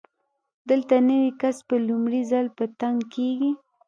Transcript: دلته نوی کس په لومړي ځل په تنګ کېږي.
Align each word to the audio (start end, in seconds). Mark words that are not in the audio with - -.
دلته 0.69 0.95
نوی 1.09 1.29
کس 1.41 1.57
په 1.67 1.75
لومړي 1.87 2.21
ځل 2.31 2.45
په 2.57 2.63
تنګ 2.79 2.97
کېږي. 3.13 3.51